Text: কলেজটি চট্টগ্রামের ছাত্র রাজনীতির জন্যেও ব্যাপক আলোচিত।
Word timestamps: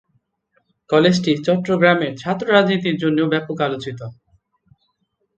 কলেজটি 0.89 1.31
চট্টগ্রামের 1.45 2.13
ছাত্র 2.17 2.45
রাজনীতির 2.49 2.95
জন্যেও 3.03 3.31
ব্যাপক 3.33 3.57
আলোচিত। 3.61 3.99